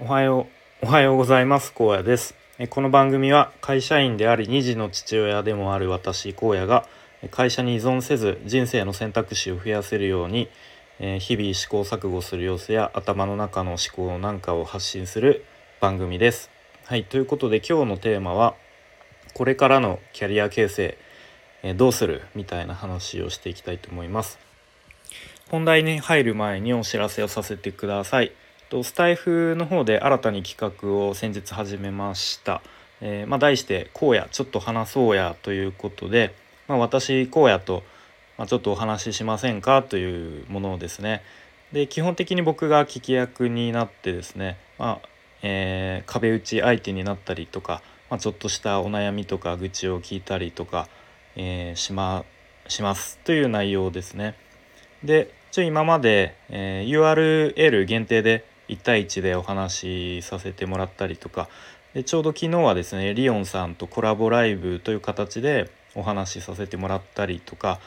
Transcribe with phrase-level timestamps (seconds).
[0.00, 0.48] おはよ
[0.82, 1.72] うおはようございます。
[1.72, 2.34] 高野です。
[2.68, 6.84] この番組は会社員であり2児の父親でもある私荒野が
[7.30, 10.48] 会社に依存せず人生の選択肢を増やせるように
[10.98, 15.44] 日々試行錯誤する様子や頭の中の思考なんかを発信する
[15.80, 16.50] 番組です。
[16.86, 18.56] はいということで今日のテーマは
[19.32, 20.98] これからのキャリア形成
[21.76, 22.22] どうする？
[22.34, 24.40] みたいな話をしていきたいと思います。
[25.52, 28.32] 本題に入る前にお知らせをさせてください。
[28.82, 32.60] スタイフの方で新たに企画を先日始めました、
[33.00, 36.34] えー、まあ、題して「荒野ちょっと話そうや」ということで、
[36.66, 37.84] まあ、私荒野と、
[38.36, 39.82] まあ、ちょっとお話ししませんか？
[39.82, 41.22] というものですね。
[41.72, 45.08] で基本的に僕が聞き役になってですね、まあ
[45.42, 50.88] えー、壁打ち相手になったりとか、まちょっとしたお悩みとか愚痴を聞いたりとか、
[51.36, 52.24] えー、しま
[52.66, 53.18] します。
[53.24, 54.34] という内容ですね。
[55.04, 61.48] でちょ今まで、え、URL 限定で1対1でお話しさせてもらったりとか
[61.94, 67.78] でちょうど昨日はですねリオンさんとコラボライブという形でお話しさせてもらったりとか、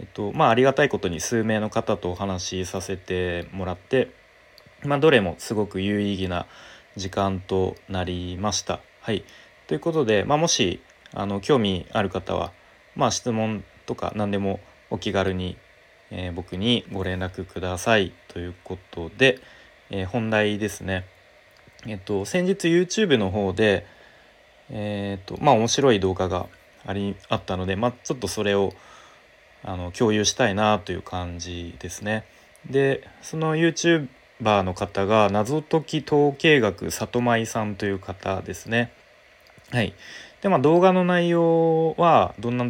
[0.00, 4.10] えっとまあ、ありがたいことに数名の方とお話しさせてもらって、
[4.84, 6.46] まあ、どれもすごく有意義な
[6.96, 8.80] 時間となりました。
[9.00, 9.24] はい、
[9.66, 10.80] ということで、まあ、もし
[11.12, 12.52] あの興味ある方は、
[12.96, 15.58] まあ、質問とか何でもお気軽に、
[16.10, 19.38] えー、僕にご連絡くださいということで。
[19.92, 21.04] えー、本題ですね。
[21.86, 23.86] えっと先日 YouTube の方で
[24.70, 26.46] えっとまあ面白い動画が
[26.86, 28.72] ありあったので、まあ、ちょっとそれを
[29.62, 32.24] あの共有したいなという感じですね。
[32.68, 38.92] でその YouTuber の方が謎解き統計学里舞さんという方ですね。
[39.70, 39.94] はい。
[40.40, 42.66] でまあ動画の内容はどんな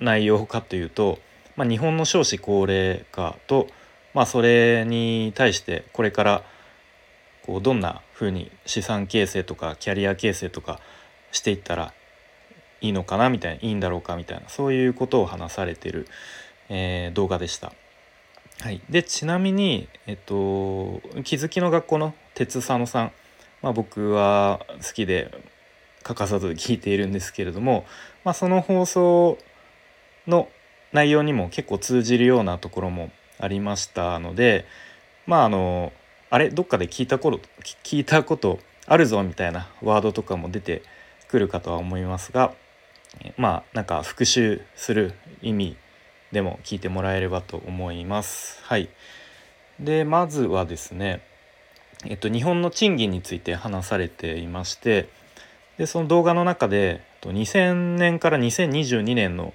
[0.00, 1.18] 内容かというと、
[1.56, 3.66] まあ、日本の少子高齢化と
[4.14, 6.44] まあそれに対してこれから
[7.44, 10.80] こうどんなふうに資産形成とかキャリア形成とか
[11.32, 11.92] していったら
[12.80, 16.06] いいのかなみたいないいんだろうかみたいなそういうことを話されてる、
[16.68, 17.72] えー、動画でした。
[18.60, 23.12] はい、でちなみに、えっと、気づきの学校の鉄佐野さん、
[23.62, 25.30] まあ、僕は好きで
[26.04, 27.84] 欠かさず聞いているんですけれども、
[28.22, 29.38] まあ、その放送
[30.28, 30.48] の
[30.92, 34.66] 内容にも結構通じるようなところもありましたので
[35.26, 35.92] まああの
[36.30, 36.50] あれ？
[36.50, 37.40] どっかで聞いたこと
[37.82, 40.82] 聞いたことあるぞみたいなワードとかも出て
[41.28, 42.52] くるかとは思いますが
[43.36, 45.76] まあなんか復習する意味
[46.32, 48.60] でも聞いてもらえればと思います。
[48.64, 48.88] はい、
[49.78, 51.22] でまずはですね、
[52.04, 55.08] えっと、日本の賃金について話されていまして
[55.78, 59.54] でその動画の中で2000年から2022年の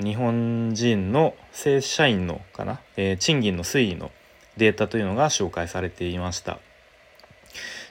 [0.00, 4.10] 日本人の正社員のかな、えー、賃金の推移の
[4.56, 6.58] データというのが紹介されていました。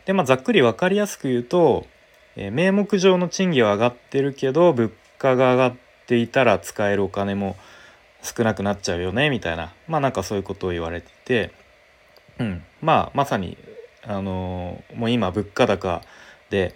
[0.05, 1.87] でまあ、ざっくり分かりやすく言うと、
[2.35, 7.55] えー、名目上の賃金は上がってるけど物価が上がっていたら使えるお金も
[8.21, 9.73] 少なくなっちゃうよねみたいな。
[9.87, 11.51] まあなんかそういうことを言われてて、
[12.39, 13.57] うん、まあまさに、
[14.03, 16.01] あのー、もう今物価高
[16.49, 16.75] で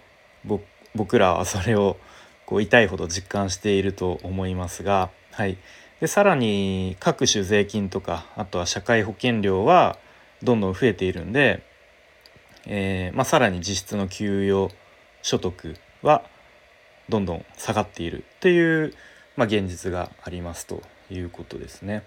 [0.94, 1.96] 僕らはそれを
[2.46, 5.10] こう痛いほど実感していると思いますが、
[5.40, 5.56] はい、
[6.02, 9.96] でさらに各種税金とかあとは社会保険料は
[10.42, 11.62] どんどん増えているんで、
[12.66, 14.70] えー、まあ、さらに実質の給与
[15.22, 16.24] 所得は
[17.08, 18.92] どんどん下がっているっていう、
[19.34, 22.04] まあ、現実がありますということですね。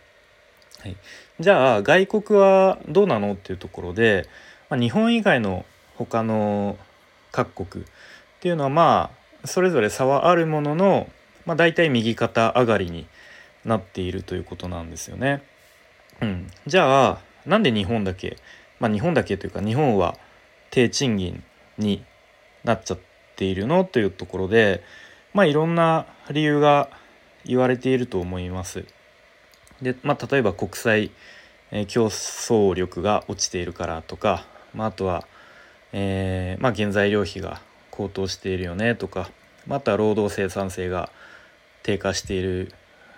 [0.81, 0.95] はい、
[1.39, 4.27] じゃあ外国はどうなのっていうところで、
[4.69, 5.65] まあ、日本以外の
[5.95, 6.77] 他の
[7.31, 7.87] 各国っ
[8.41, 9.09] ていうのはま
[9.43, 11.09] あそれぞれ差はあるものの、
[11.47, 13.07] まあ、大体右肩上がりに
[13.65, 15.43] なっているということなんですよね。
[16.21, 18.37] うん、じゃあなんで日本だけ、
[18.79, 20.17] まあ、日本だけというか日本は
[20.69, 21.43] 低賃金
[21.77, 22.03] に
[22.63, 22.99] なっちゃっ
[23.35, 24.83] ているのというところで、
[25.33, 26.89] まあ、いろんな理由が
[27.45, 28.85] 言われていると思います。
[29.81, 31.11] で、まあ、例えば国際、
[31.71, 35.27] え競争力が落ちているからとか、まあ、あとは、
[35.91, 39.29] えーまあ、原材料費が高騰しているよねとか
[39.67, 41.09] また労働生産性が
[41.83, 42.73] 低下している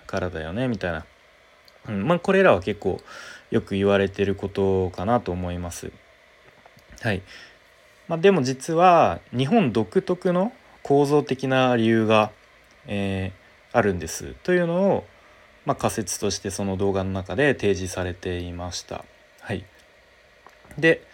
[0.06, 1.06] からだよねみたいな、
[1.90, 3.02] うん、まあこれらは結構
[3.52, 5.92] よく言われてることかなと思います。
[7.02, 7.22] はい、
[8.08, 12.32] まあ、でも実は日本独特の構造的な理由が、
[12.88, 15.06] えー、あるんですというのを、
[15.66, 19.06] まあ、仮説としてその動画の中で提示されていました。
[19.42, 19.66] はい、
[20.78, 21.06] で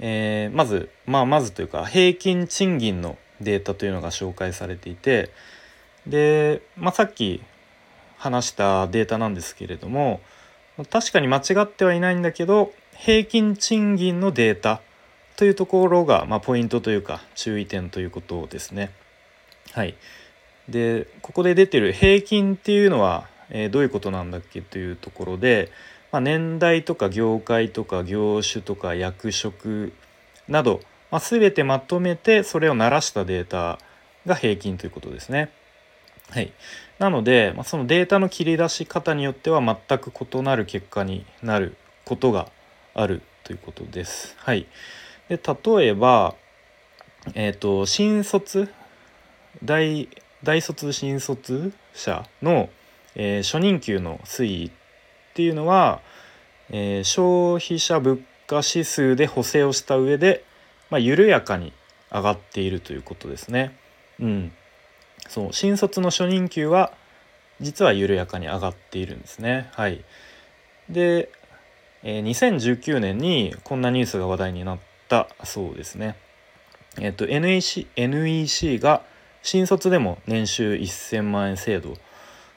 [0.00, 5.30] えー、まず、まあ、まずというか平均賃金のデータというのが紹介されていて
[6.06, 7.42] で、まあ、さっき
[8.18, 10.20] 話したデータなんですけれども
[10.90, 14.80] 確かに間違ってはいないんだけど平均賃金のデータ
[15.36, 18.90] というところが、まあ、ポイントというか注意点ということですね。
[19.72, 19.94] はい、
[20.68, 25.70] でここで出てる平均っていうのは、えー、どういうことなんだっけというところで、
[26.10, 29.92] まあ、年代とか業界とか業種とか役職
[30.48, 30.80] など、
[31.12, 33.78] まあ、全てまとめてそれを鳴らしたデータ
[34.26, 35.52] が平均ということですね。
[36.30, 36.52] はい、
[36.98, 42.50] なので、まあ、そのデータの切り出し方によっては全く異なる結果になることが
[42.94, 44.34] あるということです。
[44.38, 44.66] はい、
[45.28, 46.34] で例えば、
[47.34, 48.68] えーと、新卒
[49.64, 50.08] 大
[50.44, 52.68] 大卒新卒者の、
[53.14, 54.70] えー、初任給の推移っ
[55.34, 56.00] ていうのは、
[56.70, 60.44] えー、消費者物価指数で補正をした上で、
[60.90, 61.72] まあ、緩やかに
[62.12, 63.76] 上がっているということですね。
[64.20, 64.52] うん、
[65.28, 66.92] そう新卒の初任給は
[67.60, 69.68] 実は緩やかに上がっているんですね。
[69.72, 70.04] はい、
[70.88, 71.30] で、
[72.02, 74.78] えー、2019年にこんなニュースが話題になっ
[75.08, 76.16] たそうですね。
[77.00, 79.02] えっ、と NEC, NEC が
[79.42, 81.94] 新卒でも年収1000万円制度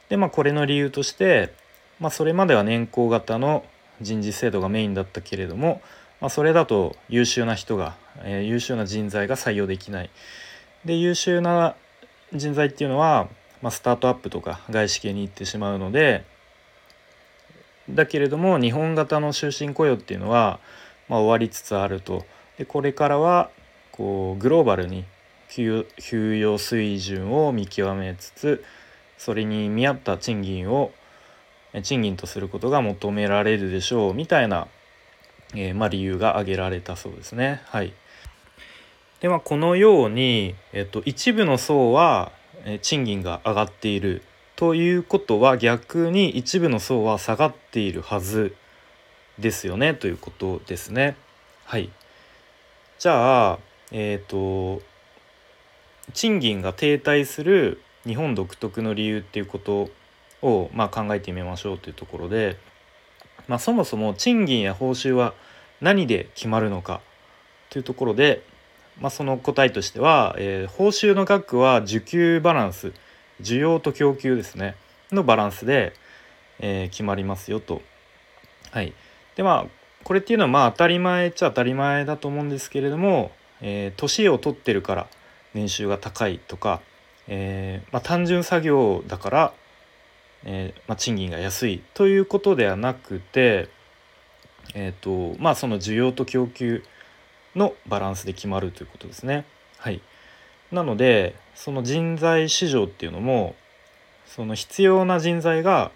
[0.09, 1.53] でまあこれの理由として、
[1.99, 3.63] まあ、それまでは年功型の
[4.01, 5.81] 人事制度がメインだったけれども、
[6.19, 10.09] まあ、それだと優秀な人が、えー、優秀な人材が採用できない。
[10.85, 11.75] で優秀な
[12.33, 13.27] 人材っていうのは、
[13.61, 16.25] まあ、スタートアップとか外資系に行ってしまうので
[17.89, 20.59] だけれども日本型の終身雇用っていうのは、
[21.09, 22.25] まあ、終わりつつあると
[22.57, 23.49] でこれからは
[23.91, 25.05] こうグローバルに
[25.49, 28.63] 給与水準を見極めつつ
[29.17, 30.91] それに見合った賃金を
[31.83, 34.67] 賃金とすることが求められるでしょうみたいな、
[35.53, 37.61] えー、まあ、理由が挙げられたそうですね。
[37.65, 37.93] はい、
[39.21, 42.31] でまあこのように、えっと、一部の層は、
[42.81, 44.21] 賃金が上がっている
[44.55, 48.55] ということは逆に一部の層は下がっているはず
[49.39, 51.15] ですよねということですね。
[51.65, 51.89] はい、
[52.99, 53.59] じゃあ、
[53.91, 54.81] えっ、と
[56.13, 59.89] 賃金が停滞する日本独特の理由っていうこと
[60.41, 62.57] を、まあ、考えてみましょうというところで、
[63.47, 65.33] まあ、そもそも賃金や報酬は
[65.79, 67.01] 何で決まるのか
[67.69, 68.43] というところで、
[68.99, 72.93] まあ、その答えとしては、えー、報酬の額は需給バランス
[73.41, 74.75] 需要と供給ですね
[75.11, 75.93] のバランスで、
[76.59, 77.81] えー、決まりますよと。
[78.71, 78.93] はい、
[79.35, 85.07] でまあこれっていうのはまあ当たり前っちゃ当たり前だと思うんですけれども、えー、年を取ってるから
[85.53, 86.81] 年収が高いとか、
[87.27, 89.53] えーまあ、単純作業だから、
[90.45, 93.69] えーまあ、賃金が安いということではなくて、
[94.73, 96.83] えーとまあ、その需要と供給
[97.55, 99.45] のバランスで決まるということですね。
[99.77, 100.01] はい、
[100.71, 103.55] なのでその人材市場っていうのも
[104.25, 105.91] その必要な人材が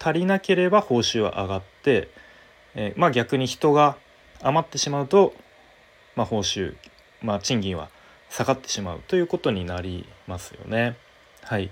[0.00, 2.08] 足りなければ報酬は上がって、
[2.74, 3.96] えー、まあ逆に人が
[4.42, 5.34] 余ってしまうと、
[6.16, 6.76] まあ、報酬、
[7.22, 7.90] まあ、賃金は
[8.30, 10.96] 下がってしまうということになりますよね。
[11.42, 11.70] はい、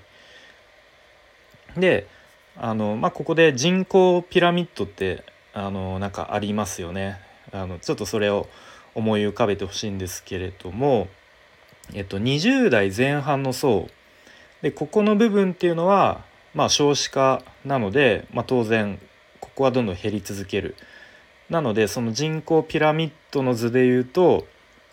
[1.76, 2.08] で
[2.56, 7.20] あの、まあ、ここで人口ピラミッドってあのなんかありますよね。
[7.52, 8.49] あのちょっとそれを
[8.96, 11.08] 思い浮かべてほしいんですけれども、
[11.93, 13.88] えっと、20代前半の層
[14.62, 18.98] でここの部分っていうのは、まあ、少子化なので、まあ、当然
[19.38, 20.75] ここはどんどん減り続ける。
[21.50, 24.48] なのでその人口ピラミッドの図でいうと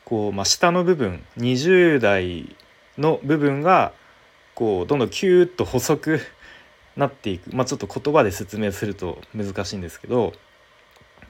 [0.05, 2.55] こう、まあ、下の部分20代
[2.97, 3.93] の部分が
[4.53, 6.19] こうどんどんキューッと細く
[6.95, 10.33] なっていく、まあ、ちょっと言葉で説明すると難しいんですけど、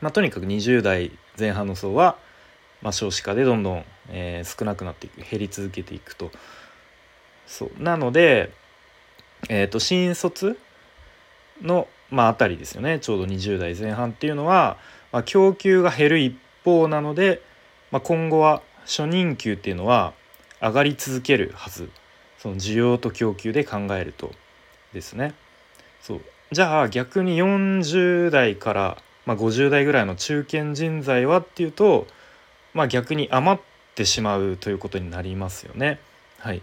[0.01, 2.17] まあ、とにかく20代前半の層は、
[2.83, 6.31] まあ、少子化でどんどん、えー、少なくなっていく減り続けていくと。
[7.47, 8.51] そうなので、
[9.49, 10.57] えー、と新卒
[11.61, 14.77] の、まあ、あたりですよねちょうど20代前半っていうのは、
[15.11, 17.41] まあ、供給が減る一方なので、
[17.91, 20.13] まあ、今後は初任給っていうのは
[20.61, 21.89] 上がり続けるはず
[22.39, 24.31] その需要と供給で考えると
[24.93, 25.33] ですね。
[26.01, 26.21] そう
[26.51, 32.05] じゃあ逆に40代から、まあ、50代ぐらいの中堅人材はっていうと、
[32.73, 33.61] まあ、逆に余っ
[33.95, 35.99] てしまうということになりますよね。
[36.39, 36.61] はい、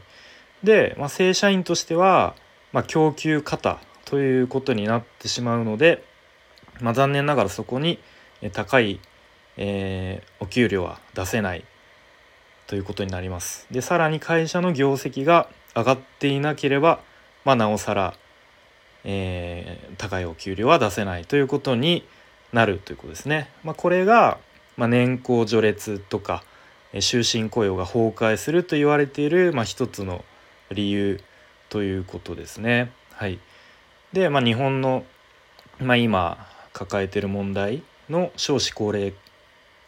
[0.63, 2.35] で、まあ、正社員としては、
[2.73, 6.05] まあ、供給過多ということになってしまうので、
[6.81, 7.99] まあ、残念ながらそこに
[8.53, 9.01] 高い、
[9.57, 11.65] えー、お給料は出せない
[12.67, 13.67] ということになります。
[13.71, 17.01] でさらに会社の業績が上がっていなければ、
[17.45, 18.15] まあ、なおさら、
[19.05, 22.05] えー、高いお給料は出せないということに
[22.53, 23.51] なるということですね。
[23.65, 24.39] まあ、これが、
[24.81, 26.43] まあ、年功序列とか
[27.01, 30.25] 終身雇用が崩壊すると言われている、まあ、一つの
[30.71, 31.21] 理由
[31.69, 32.91] ということですね。
[33.13, 33.39] はい、
[34.15, 35.05] で、まあ、日本の、
[35.81, 39.13] まあ、今抱えている問題の少子高齢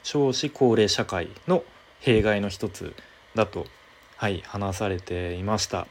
[0.03, 1.65] 少子高齢社会の
[2.01, 2.95] 弊害の一つ
[3.35, 3.65] だと
[4.19, 5.87] はい話されていました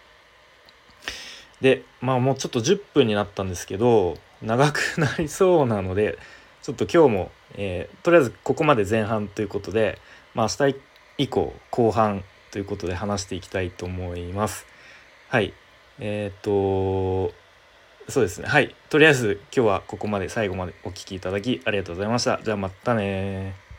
[1.59, 6.19] でまあもうちょっと10分になったんですけど長くなりそうなので
[6.61, 9.99] ちょっと今日も、えー、とりあえずここまで前半ということで、
[10.33, 10.75] まあ、明日
[11.17, 14.65] 以降後半ということで話していきたいと思います。
[15.29, 15.53] はい。
[15.99, 17.31] えっ、と
[18.09, 18.47] そうですね。
[18.47, 18.75] はい。
[18.89, 22.39] とりあえず今日はここまで最後までお聴きいただきありがとうございました。
[22.43, 23.70] じゃあまたね